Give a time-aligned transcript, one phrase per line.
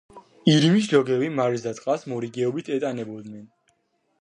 [0.53, 3.45] ირმის ჯოგები მარილს და წყალს მორიგეობით ეტანებოდნენ.